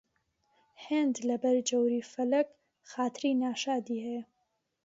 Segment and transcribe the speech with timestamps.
[0.85, 2.47] هێند لەبەر جەوری فەلەک
[2.91, 4.23] خاتری ناشادی هەیە